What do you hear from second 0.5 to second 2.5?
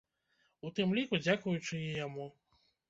У тым ліку дзякуючы і яму.